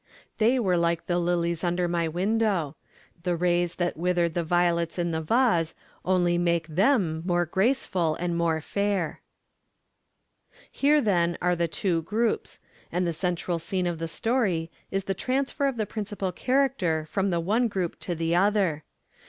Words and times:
They 0.39 0.57
were 0.57 0.77
like 0.77 1.05
the 1.05 1.19
lilies 1.19 1.63
under 1.63 1.87
my 1.87 2.07
window; 2.07 2.75
the 3.21 3.35
rays 3.35 3.75
that 3.75 3.95
withered 3.95 4.33
the 4.33 4.43
violets 4.43 4.97
in 4.97 5.11
the 5.11 5.21
vase 5.21 5.75
only 6.03 6.39
make 6.39 6.65
them 6.67 7.21
more 7.23 7.45
graceful 7.45 8.15
and 8.15 8.35
more 8.35 8.59
fair. 8.61 9.21
III 9.21 10.57
Here, 10.71 11.01
then, 11.01 11.37
are 11.39 11.55
the 11.55 11.67
two 11.67 12.01
groups; 12.01 12.57
and 12.91 13.05
the 13.05 13.13
central 13.13 13.59
scene 13.59 13.85
of 13.85 13.99
the 13.99 14.07
story 14.07 14.71
is 14.89 15.03
the 15.03 15.13
transfer 15.13 15.67
of 15.67 15.77
the 15.77 15.85
principal 15.85 16.31
character 16.31 17.05
from 17.07 17.29
the 17.29 17.39
one 17.39 17.67
group 17.67 17.99
to 17.99 18.15
the 18.15 18.33
other. 18.35 18.83